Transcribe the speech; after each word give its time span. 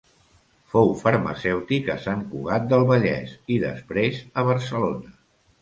Fou 0.71 0.87
farmacèutic 1.01 1.91
a 1.95 1.97
Sant 2.05 2.25
Cugat 2.31 2.65
del 2.73 2.89
Vallès 2.93 3.37
i 3.57 3.61
després 3.67 4.21
a 4.43 4.49
Barcelona. 4.53 5.17